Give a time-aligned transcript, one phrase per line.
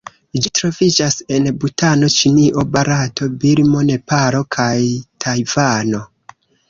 [0.43, 4.73] Ĝi troviĝas en Butano, Ĉinio, Barato, Birmo, Nepalo kaj
[5.27, 6.01] Tajvano.